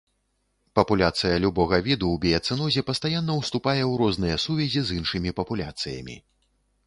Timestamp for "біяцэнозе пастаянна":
2.23-3.33